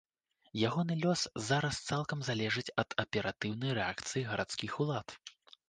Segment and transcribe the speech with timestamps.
[0.69, 5.07] Ягоны лёс зараз цалкам залежыць ад аператыўнай рэакцыі гарадскіх улад.